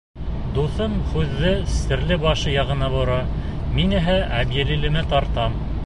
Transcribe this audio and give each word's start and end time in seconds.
Дуҫым 0.53 0.95
һүҙҙе 1.11 1.51
Стәрлебашы 1.75 2.55
яғына 2.55 2.91
бора, 2.97 3.19
мин 3.79 3.95
иһә 4.01 4.17
Әбйәлилемә 4.43 5.07
тартам. 5.15 5.65